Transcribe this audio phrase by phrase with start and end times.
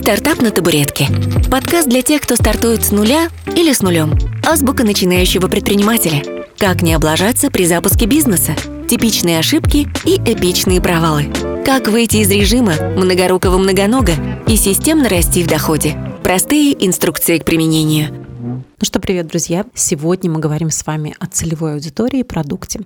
[0.00, 1.08] «Стартап на табуретке»–
[1.50, 4.18] подкаст для тех, кто стартует с нуля или с нулем.
[4.42, 6.22] Азбука начинающего предпринимателя.
[6.56, 8.56] Как не облажаться при запуске бизнеса,
[8.88, 11.26] типичные ошибки и эпичные провалы.
[11.66, 14.14] Как выйти из режима многорукого многонога
[14.48, 15.98] и системно расти в доходе.
[16.22, 18.26] Простые инструкции к применению–
[18.80, 19.66] ну что, привет, друзья!
[19.74, 22.80] Сегодня мы говорим с вами о целевой аудитории и продукте.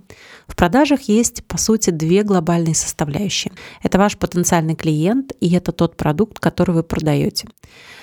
[0.49, 3.53] В продажах есть, по сути, две глобальные составляющие.
[3.81, 7.47] Это ваш потенциальный клиент и это тот продукт, который вы продаете.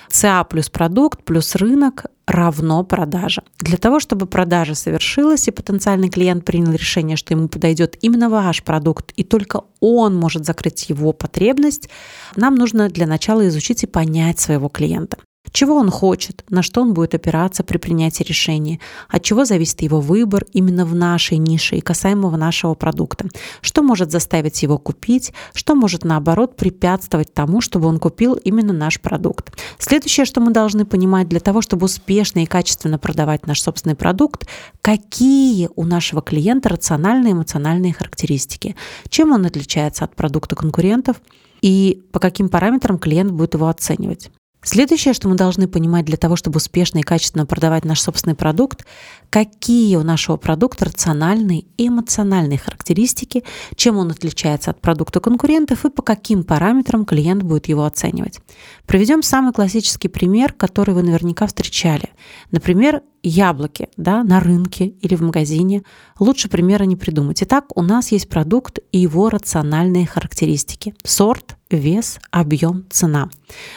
[0.08, 3.42] ЦА плюс продукт плюс рынок равно продажа.
[3.58, 8.62] Для того, чтобы продажа совершилась и потенциальный клиент принял решение, что ему подойдет именно ваш
[8.62, 11.90] продукт, и только он может закрыть его потребность,
[12.36, 15.18] нам нужно для начала изучить и понять своего клиента.
[15.52, 20.00] Чего он хочет, на что он будет опираться при принятии решения, от чего зависит его
[20.00, 23.28] выбор именно в нашей нише и касаемого нашего продукта,
[23.60, 29.00] что может заставить его купить, что может наоборот препятствовать тому, чтобы он купил именно наш
[29.00, 29.52] продукт.
[29.78, 34.46] Следующее, что мы должны понимать для того, чтобы успешно и качественно продавать наш собственный продукт,
[34.80, 38.76] какие у нашего клиента рациональные эмоциональные характеристики,
[39.08, 41.16] чем он отличается от продукта конкурентов
[41.60, 44.30] и по каким параметрам клиент будет его оценивать.
[44.64, 48.86] Следующее, что мы должны понимать для того, чтобы успешно и качественно продавать наш собственный продукт,
[49.28, 53.42] какие у нашего продукта рациональные и эмоциональные характеристики,
[53.74, 58.38] чем он отличается от продукта конкурентов и по каким параметрам клиент будет его оценивать.
[58.86, 62.10] Приведем самый классический пример, который вы наверняка встречали.
[62.52, 65.82] Например, яблоки да, на рынке или в магазине.
[66.18, 67.42] Лучше примера не придумать.
[67.42, 70.94] Итак, у нас есть продукт и его рациональные характеристики.
[71.04, 73.28] Сорт, вес, объем, цена.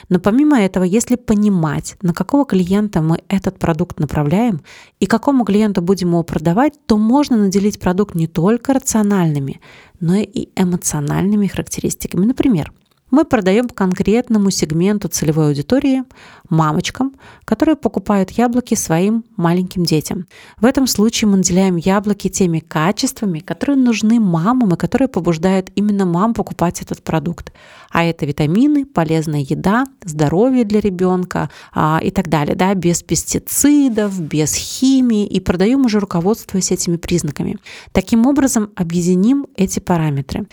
[0.09, 4.61] Но помимо этого, если понимать, на какого клиента мы этот продукт направляем
[4.99, 9.61] и какому клиенту будем его продавать, то можно наделить продукт не только рациональными,
[9.99, 12.25] но и эмоциональными характеристиками.
[12.25, 12.71] Например,
[13.11, 16.03] мы продаем конкретному сегменту целевой аудитории,
[16.49, 17.13] мамочкам,
[17.45, 20.25] которые покупают яблоки своим маленьким детям.
[20.57, 26.05] В этом случае мы наделяем яблоки теми качествами, которые нужны мамам и которые побуждают именно
[26.05, 27.53] мам покупать этот продукт.
[27.91, 34.19] А это витамины, полезная еда, здоровье для ребенка а, и так далее, да, без пестицидов,
[34.19, 37.57] без химии и продаем уже руководствуясь этими признаками.
[37.91, 40.45] Таким образом, объединим эти параметры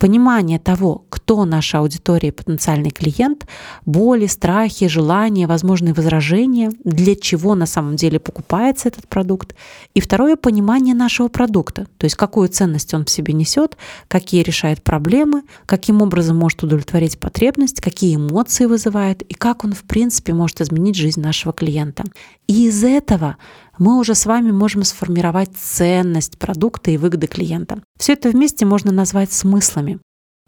[0.00, 3.46] понимание того, кто наша аудитория и потенциальный клиент,
[3.84, 9.54] боли, страхи, желания, возможные возражения, для чего на самом деле покупается этот продукт.
[9.92, 13.76] И второе, понимание нашего продукта, то есть какую ценность он в себе несет,
[14.08, 19.82] какие решает проблемы, каким образом может удовлетворить потребность, какие эмоции вызывает и как он в
[19.82, 22.04] принципе может изменить жизнь нашего клиента.
[22.46, 23.36] И из этого
[23.80, 27.82] мы уже с вами можем сформировать ценность продукта и выгоды клиента.
[27.98, 29.98] Все это вместе можно назвать смыслами.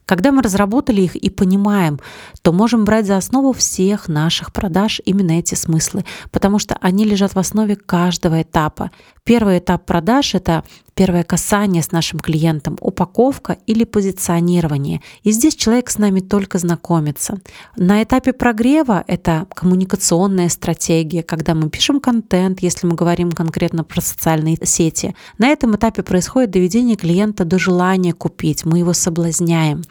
[0.07, 2.01] Когда мы разработали их и понимаем,
[2.43, 7.35] то можем брать за основу всех наших продаж именно эти смыслы, потому что они лежат
[7.35, 8.91] в основе каждого этапа.
[9.25, 10.65] Первый этап продаж— это
[10.95, 15.01] первое касание с нашим клиентом, упаковка или позиционирование.
[15.23, 17.39] И здесь человек с нами только знакомится.
[17.77, 24.01] На этапе прогрева это коммуникационная стратегия, когда мы пишем контент, если мы говорим конкретно про
[24.01, 25.15] социальные сети.
[25.39, 29.83] На этом этапе происходит доведение клиента до желания купить, мы его соблазняем.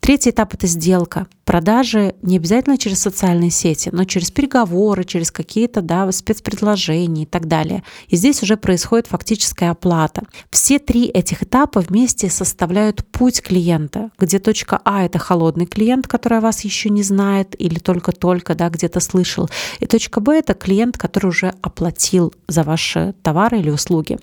[0.00, 1.26] Третий этап— это сделка.
[1.44, 7.46] Продажи не обязательно через социальные сети, но через переговоры, через какие-то да, спецпредложения и так
[7.46, 7.82] далее.
[8.08, 10.22] И здесь уже происходит фактическая оплата.
[10.50, 16.40] Все три этих этапа вместе составляют путь клиента, где точка А— это холодный клиент, который
[16.40, 19.50] вас еще не знает или только-только да, где-то слышал.
[19.80, 24.18] И точка Б— это клиент, который уже оплатил за ваши товары или услуги.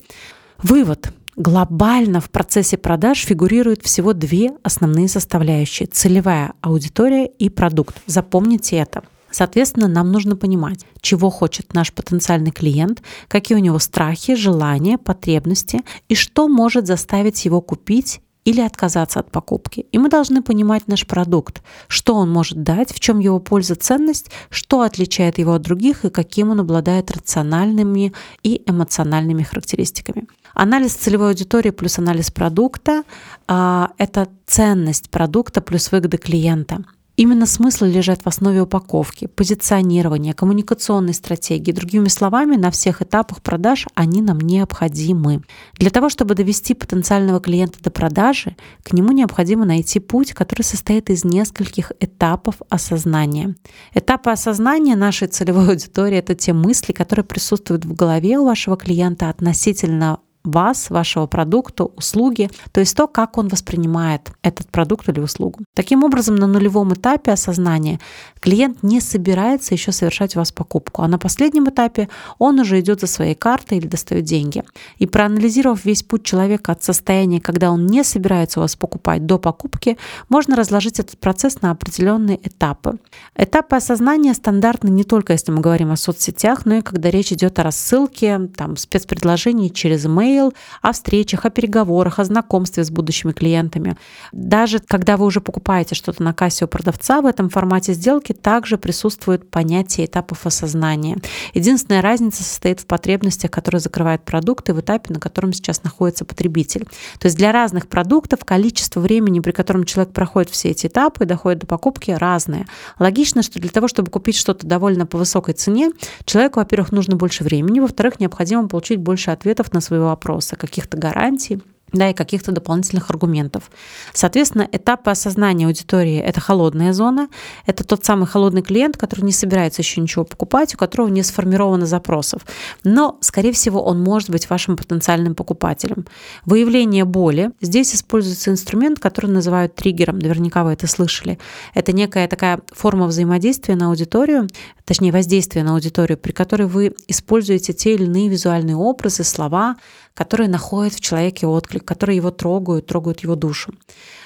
[0.64, 7.96] Вывод глобально в процессе продаж фигурируют всего две основные составляющие– целевая аудитория и продукт.
[8.08, 9.04] Запомните это.
[9.30, 15.82] Соответственно, нам нужно понимать, чего хочет наш потенциальный клиент, какие у него страхи, желания, потребности
[16.10, 19.88] и что может заставить его купить или отказаться от покупки.
[19.92, 24.32] И мы должны понимать наш продукт, что он может дать, в чем его польза, ценность,
[24.50, 28.14] что отличает его от других и каким он обладает рациональными
[28.44, 30.28] и эмоциональными характеристиками.
[30.54, 33.04] Анализ целевой аудитории плюс анализ продукта
[33.50, 36.86] а,– это ценность продукта плюс выгоды клиента–
[37.18, 41.72] Именно смыслы лежат в основе упаковки, позиционирования, коммуникационной стратегии.
[41.72, 45.42] Другими словами, на всех этапах продаж они нам необходимы.
[45.74, 51.10] Для того, чтобы довести потенциального клиента до продажи, к нему необходимо найти путь, который состоит
[51.10, 53.56] из нескольких этапов осознания.
[53.96, 59.30] Этапы осознания нашей целевой аудитории— это те мысли, которые присутствуют в голове у вашего клиента
[59.30, 65.60] относительно вас, вашего продукта, услуги, то есть то, как он воспринимает этот продукт или услугу.
[65.76, 68.00] Таким образом, на нулевом этапе осознания
[68.40, 72.08] клиент не собирается еще совершать у вас покупку, а на последнем этапе
[72.40, 74.64] он уже идет за своей картой или достает деньги.
[74.98, 79.38] И проанализировав весь путь человека от состояния, когда он не собирается у вас покупать, до
[79.38, 79.98] покупки,
[80.30, 82.98] можно разложить этот процесс на определенные этапы.
[83.36, 87.60] Этапы осознания стандартны не только если мы говорим о соцсетях, но и когда речь идет
[87.60, 93.32] о рассылке, там, спецпредложений через email, email, о встречах, о переговорах, о знакомстве с будущими
[93.32, 93.98] клиентами.
[94.32, 98.78] Даже когда вы уже покупаете что-то на кассе у продавца, в этом формате сделки также
[98.78, 101.18] присутствует понятие этапов осознания.
[101.54, 106.26] Единственная разница состоит в потребностях, которые закрывает продукт и в этапе, на котором сейчас находится
[106.26, 106.86] потребитель.
[107.20, 111.28] То есть для разных продуктов количество времени, при котором человек проходит все эти этапы и
[111.28, 112.68] доходит до покупки, разное.
[113.00, 115.92] Логично, что для того, чтобы купить что-то довольно по высокой цене,
[116.26, 121.62] человеку, во-первых, нужно больше времени, во-вторых, необходимо получить больше ответов на свои вопроса, каких-то гарантий
[121.94, 123.72] да, и каких-то дополнительных аргументов.
[124.14, 127.30] Соответственно, этапы осознания аудитории– это холодная зона,
[127.66, 131.86] это тот самый холодный клиент, который не собирается еще ничего покупать, у которого не сформировано
[131.86, 132.42] запросов.
[132.84, 136.06] Но, скорее всего, он может быть вашим потенциальным покупателем.
[136.46, 137.52] Выявление боли.
[137.62, 141.40] Здесь используется инструмент, который называют триггером, наверняка вы это слышали.
[141.74, 144.48] Это некая такая форма взаимодействия на аудиторию,
[144.88, 149.76] точнее воздействия на аудиторию, при которой вы используете те или иные визуальные образы, слова,
[150.14, 153.74] которые находят в человеке отклик, которые его трогают, трогают его душу.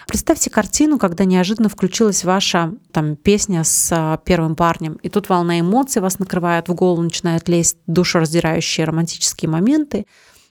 [0.07, 5.59] Представьте картину, когда неожиданно включилась ваша там, песня с а, первым парнем, и тут волна
[5.59, 10.05] эмоций вас накрывает, в голову начинают лезть душераздирающие романтические моменты,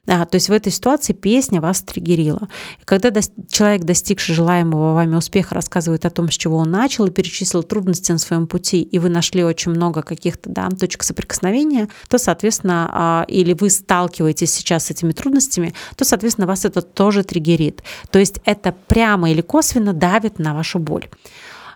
[0.06, 2.49] а, то есть в этой ситуации песня вас триггерила.
[2.85, 7.11] Когда до, человек, достигший желаемого вами успеха, рассказывает о том, с чего он начал, и
[7.11, 12.17] перечислил трудности на своем пути, и вы нашли очень много каких-то да, точек соприкосновения, то,
[12.17, 17.82] соответственно, а, или вы сталкиваетесь сейчас с этими трудностями, то, соответственно, вас это тоже триггерит.
[18.11, 21.08] То есть это прямо или косвенно давит на вашу боль.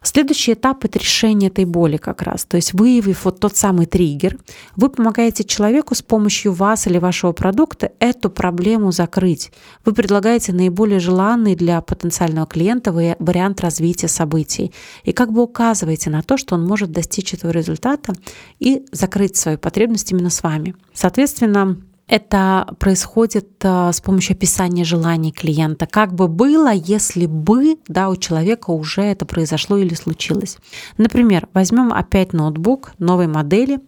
[0.04, 2.44] Следующий этап– это решение этой боли как раз.
[2.44, 4.38] То есть выявив вот тот самый триггер,
[4.76, 9.50] вы помогаете человеку с помощью вас или вашего продукта эту проблему закрыть.
[9.84, 14.72] Вы предлагаете наиболее желанный для потенциального клиента вариант развития событий.
[15.04, 18.12] И как бы указываете на то, что он может достичь этого результата
[18.60, 20.74] и закрыть свою потребность именно с вами.
[20.92, 25.86] Соответственно, это происходит э, с помощью описания желаний клиента.
[25.86, 30.58] Как бы было, если бы да, у человека уже это произошло или случилось.
[30.98, 33.80] Например, возьмем опять ноутбук новой модели.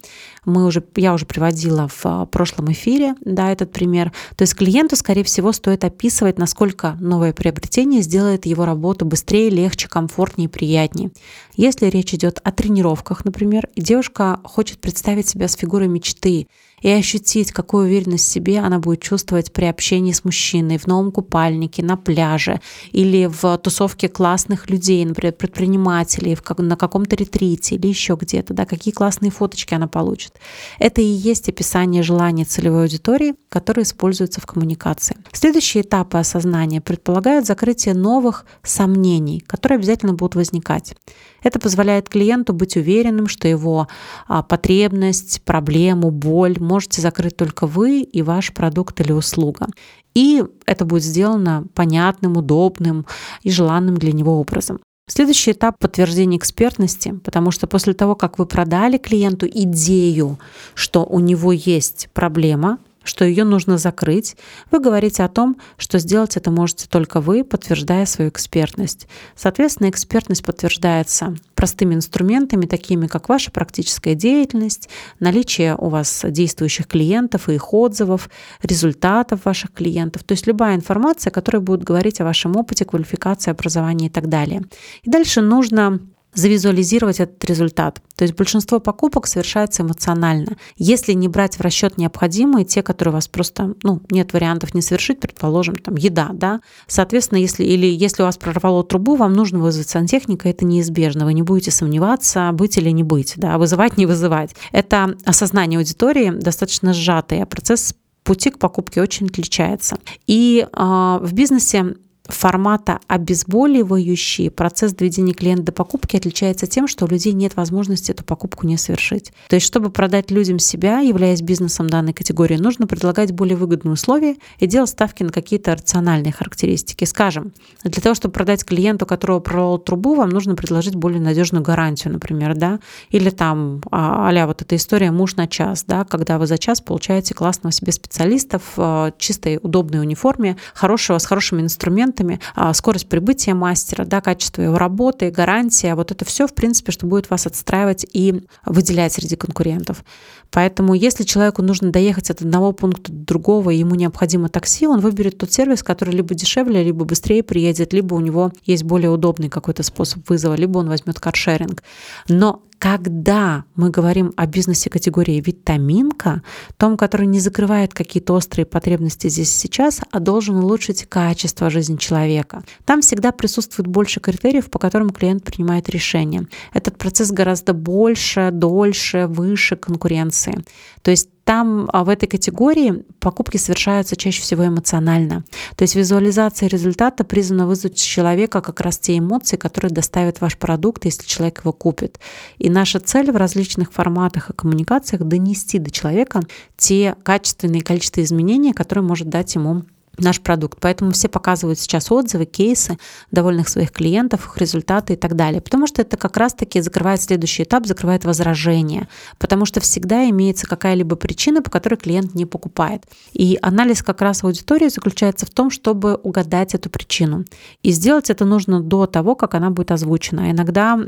[0.45, 4.11] Мы уже, я уже приводила в э, прошлом эфире да, этот пример.
[4.35, 9.87] То есть клиенту, скорее всего, стоит описывать, насколько новое приобретение сделает его работу быстрее, легче,
[9.87, 11.11] комфортнее приятнее.
[11.55, 16.47] Если речь идет о тренировках, например, девушка хочет представить себя с фигурой мечты,
[16.81, 21.11] и ощутить, какую уверенность в себе она будет чувствовать при общении с мужчиной в новом
[21.11, 27.75] купальнике, на пляже или в тусовке классных людей, например, предпринимателей, в как, на каком-то ретрите
[27.75, 30.33] или еще где-то, да, какие классные фоточки она получит.
[30.77, 35.17] Это и есть описание желаний целевой аудитории, которые используются в коммуникации.
[35.31, 40.95] Следующие этапы осознания предполагают закрытие новых сомнений, которые обязательно будут возникать.
[41.43, 43.87] Это позволяет клиенту быть уверенным, что его
[44.27, 49.67] а, потребность, проблему, боль можете закрыть только вы и ваш продукт или услуга.
[50.13, 53.05] И это будет сделано понятным, удобным
[53.43, 54.79] и желанным для него образом.
[55.09, 60.37] Следующий этап подтверждения экспертности, потому что после того, как вы продали клиенту идею,
[60.73, 64.35] что у него есть проблема, что ее нужно закрыть,
[64.71, 69.07] вы говорите о том, что сделать это можете только вы, подтверждая свою экспертность.
[69.35, 77.49] Соответственно, экспертность подтверждается простыми инструментами, такими как ваша практическая деятельность, наличие у вас действующих клиентов
[77.49, 78.29] и их отзывов,
[78.61, 84.07] результатов ваших клиентов, то есть любая информация, которая будет говорить о вашем опыте, квалификации, образовании
[84.07, 84.63] и так далее.
[85.03, 85.99] И дальше нужно
[86.37, 87.99] завизуализировать этот результат.
[88.15, 90.57] То есть большинство покупок совершается эмоционально.
[90.75, 94.81] Если не брать в расчет необходимые, те, которые у вас просто ну, нет вариантов не
[94.81, 99.59] совершить, предположим, там еда, да, соответственно, если, или если у вас прорвало трубу, вам нужно
[99.59, 101.25] вызвать сантехника, это неизбежно.
[101.25, 104.51] Вы не будете сомневаться, быть или не быть, да, вызывать, не вызывать.
[104.71, 109.97] Это осознание аудитории достаточно сжатое, процесс пути к покупке очень отличается.
[110.27, 111.95] И э, в бизнесе
[112.29, 118.23] формата обезболивающий процесс доведения клиента до покупки отличается тем, что у людей нет возможности эту
[118.23, 119.31] покупку не совершить.
[119.49, 124.35] То есть, чтобы продать людям себя, являясь бизнесом данной категории, нужно предлагать более выгодные условия
[124.59, 127.05] и делать ставки на какие-то рациональные характеристики.
[127.05, 127.53] Скажем,
[127.83, 132.55] для того, чтобы продать клиенту, которого прорвал трубу, вам нужно предложить более надежную гарантию, например,
[132.55, 132.79] да,
[133.09, 137.33] или там а вот эта история муж на час, да, когда вы за час получаете
[137.33, 142.16] классного себе специалиста в а, чистой удобной униформе, хорошего, с хорошими инструментами,
[142.55, 147.05] а, скорость прибытия мастера, да, качество его работы, гарантия, вот это все, в принципе, что
[147.05, 150.03] будет вас отстраивать и выделять среди конкурентов.
[150.51, 154.99] Поэтому если человеку нужно доехать от одного пункта до другого, и ему необходимо такси, он
[154.99, 159.49] выберет тот сервис, который либо дешевле, либо быстрее приедет, либо у него есть более удобный
[159.49, 161.83] какой-то способ вызова, либо он возьмет каршеринг.
[162.29, 166.41] Но когда мы говорим о бизнесе категории витаминка,
[166.77, 171.97] том, который не закрывает какие-то острые потребности здесь и сейчас, а должен улучшить качество жизни
[171.97, 176.47] человека, там всегда присутствует больше критериев, по которым клиент принимает решение.
[176.73, 180.63] Этот процесс гораздо больше, дольше, выше конкуренции.
[181.01, 185.45] То есть там а, в этой категории покупки совершаются чаще всего эмоционально.
[185.77, 190.57] То есть визуализация результата призвана вызвать у человека как раз те эмоции, которые доставят ваш
[190.57, 192.19] продукт, если человек его купит.
[192.57, 196.41] И наша цель в различных форматах и коммуникациях донести до человека
[196.75, 199.83] те качественные количество изменений, которые может дать ему
[200.17, 200.79] наш продукт.
[200.81, 202.97] Поэтому все показывают сейчас отзывы, кейсы
[203.31, 205.61] довольных своих клиентов, их результаты и так далее.
[205.61, 209.07] Потому что это как раз-таки закрывает следующий этап, закрывает возражение.
[209.37, 213.03] Потому что всегда имеется какая-либо причина, по которой клиент не покупает.
[213.33, 217.45] И анализ как раз аудитории заключается в том, чтобы угадать эту причину.
[217.83, 220.51] И сделать это нужно до того, как она будет озвучена.
[220.51, 220.99] Иногда,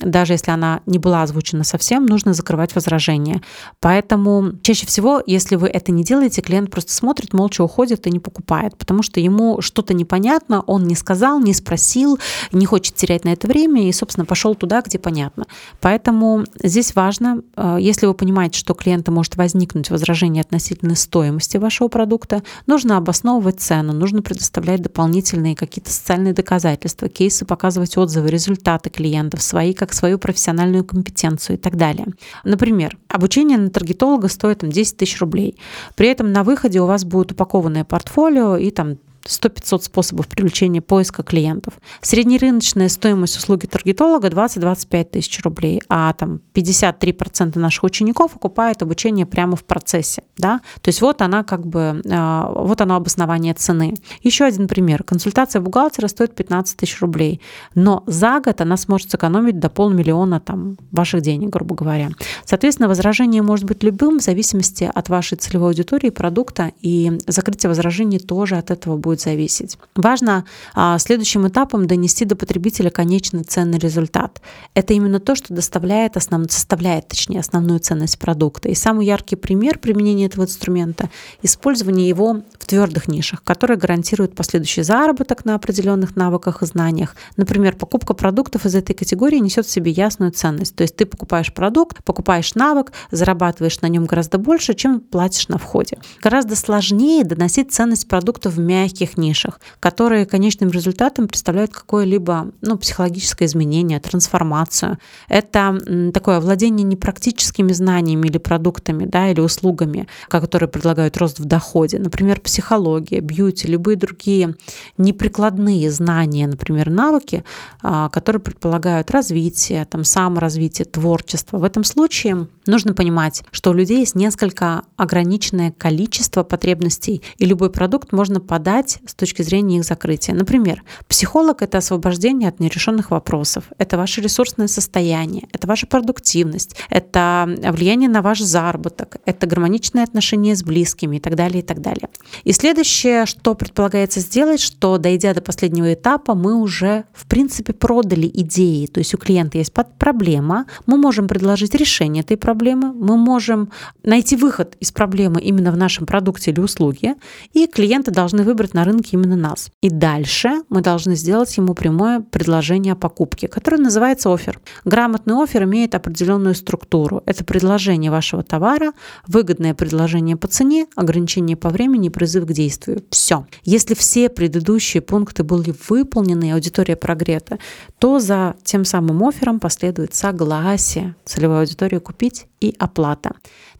[0.00, 3.42] даже если она не была озвучена совсем, нужно закрывать возражение.
[3.80, 8.18] Поэтому чаще всего, если вы это не делаете, клиент просто смотрит, молча уходит и не
[8.18, 12.18] покупает покупает, потому что ему что-то непонятно, он не сказал, не спросил,
[12.52, 15.44] не хочет терять на это время и, собственно, пошел туда, где понятно.
[15.80, 21.88] Поэтому здесь важно, э, если вы понимаете, что клиента может возникнуть возражение относительно стоимости вашего
[21.88, 29.42] продукта, нужно обосновывать цену, нужно предоставлять дополнительные какие-то социальные доказательства, кейсы, показывать отзывы, результаты клиентов,
[29.42, 32.06] свои как свою профессиональную компетенцию и так далее.
[32.44, 35.54] Например, обучение на таргетолога стоит там, 10 тысяч рублей.
[35.94, 40.80] При этом на выходе у вас будет упакованное портфолио, портфолио и там 100-500 способов привлечения
[40.80, 41.74] поиска клиентов.
[42.00, 49.56] Среднерыночная стоимость услуги таргетолога 20-25 тысяч рублей, а там 53% наших учеников окупают обучение прямо
[49.56, 50.22] в процессе.
[50.36, 50.60] Да?
[50.80, 53.94] То есть вот она как бы, а, вот оно обоснование цены.
[54.22, 55.02] Еще один пример.
[55.04, 57.40] Консультация бухгалтера стоит 15 тысяч рублей,
[57.74, 62.10] но за год она сможет сэкономить до полмиллиона там, ваших денег, грубо говоря.
[62.44, 68.18] Соответственно, возражение может быть любым в зависимости от вашей целевой аудитории, продукта, и закрытие возражений
[68.18, 69.78] тоже от этого будет будет зависеть.
[69.94, 74.40] Важно а, следующим этапом донести до потребителя конечный ценный результат.
[74.74, 76.50] Это именно то, что доставляет основ...
[76.50, 78.68] составляет, точнее, основную ценность продукта.
[78.68, 81.08] И самый яркий пример применения этого инструмента–
[81.42, 87.16] использование его в твердых нишах, которые гарантируют последующий заработок на определенных навыках и знаниях.
[87.36, 90.74] Например, покупка продуктов из этой категории несет в себе ясную ценность.
[90.76, 95.58] То есть ты покупаешь продукт, покупаешь навык, зарабатываешь на нем гораздо больше, чем платишь на
[95.58, 95.98] входе.
[96.22, 102.76] Гораздо сложнее доносить ценность продукта в мягкий узких нишах, которые конечным результатом представляют какое-либо ну,
[102.76, 104.98] психологическое изменение, трансформацию.
[105.28, 105.78] Это
[106.12, 111.98] такое владение непрактическими знаниями или продуктами, да, или услугами, которые предлагают рост в доходе.
[111.98, 114.54] Например, психология, бьюти, любые другие
[114.98, 117.44] неприкладные знания, например, навыки,
[117.82, 121.58] а, которые предполагают развитие, там, саморазвитие, творчество.
[121.58, 127.70] В этом случае нужно понимать, что у людей есть несколько ограниченное количество потребностей, и любой
[127.70, 130.34] продукт можно подать решать с точки зрения их закрытия.
[130.34, 137.48] Например, психолог— это освобождение от нерешенных вопросов, это ваше ресурсное состояние, это ваша продуктивность, это
[137.72, 142.08] влияние на ваш заработок, это гармоничные отношения с близкими и так далее, и так далее.
[142.44, 148.30] И следующее, что предполагается сделать, что дойдя до последнего этапа, мы уже, в принципе, продали
[148.32, 148.86] идеи.
[148.86, 153.70] То есть у клиента есть проблема, мы можем предложить решение этой проблемы, мы можем
[154.02, 157.14] найти выход из проблемы именно в нашем продукте или услуге,
[157.52, 159.70] и клиенты должны выбрать на рынке именно нас.
[159.82, 164.58] И дальше мы должны сделать ему прямое предложение о покупке, которое называется офер.
[164.86, 167.22] Грамотный офер имеет определенную структуру.
[167.26, 168.92] Это предложение вашего товара,
[169.26, 173.04] выгодное предложение по цене, ограничение по времени призыв к действию.
[173.10, 173.46] Все.
[173.64, 177.58] Если все предыдущие пункты были выполнены аудитория прогрета,
[177.98, 183.32] то за тем самым оффером последует согласие целевой аудитории купить и оплата.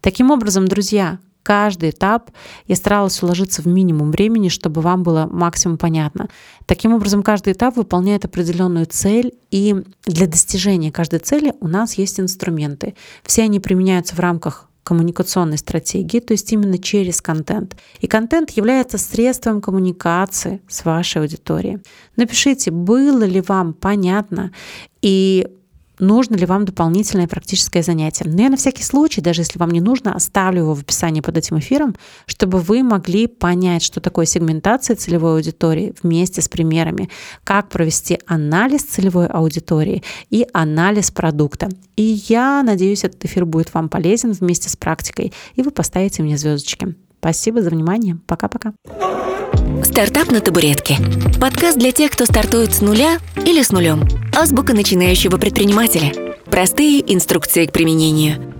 [0.02, 2.30] Таким образом, друзья, каждый этап
[2.66, 6.28] я старалась уложиться в минимум времени, чтобы вам было максимум понятно.
[6.66, 12.20] Таким образом, каждый этап выполняет определенную цель, и для достижения каждой цели у нас есть
[12.20, 12.94] инструменты.
[13.24, 17.76] Все они применяются в рамках коммуникационной стратегии, то есть именно через контент.
[18.00, 21.78] И контент является средством коммуникации с вашей аудиторией.
[22.16, 24.52] Напишите, было ли вам понятно
[25.02, 25.46] и
[26.00, 28.24] нужно ли вам дополнительное практическое занятие.
[28.26, 31.36] Но я на всякий случай, даже если вам не нужно, оставлю его в описании под
[31.36, 31.94] этим эфиром,
[32.26, 37.08] чтобы вы могли понять, что такое сегментация целевой аудитории вместе с примерами,
[37.44, 41.68] как провести анализ целевой аудитории и анализ продукта.
[41.96, 46.36] И я надеюсь, этот эфир будет вам полезен вместе с практикой, и вы поставите мне
[46.36, 46.94] звездочки.
[47.18, 48.18] Спасибо за внимание.
[48.26, 48.72] Пока-пока.
[49.82, 50.96] Стартап на табуретке.
[51.40, 54.06] Подкаст для тех, кто стартует с нуля или с нулем.
[54.36, 56.12] Азбука начинающего предпринимателя.
[56.46, 58.54] Простые инструкции к применению–